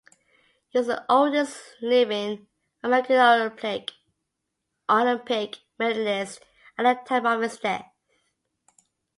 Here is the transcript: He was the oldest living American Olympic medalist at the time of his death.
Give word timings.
He 0.69 0.79
was 0.79 0.87
the 0.87 1.05
oldest 1.09 1.75
living 1.79 2.47
American 2.81 3.17
Olympic 4.89 5.59
medalist 5.77 6.41
at 6.75 6.83
the 6.83 7.07
time 7.07 7.27
of 7.27 7.41
his 7.41 7.59
death. 7.59 7.85